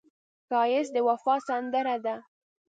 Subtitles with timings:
[0.47, 2.15] ښایست د وفا سندره ده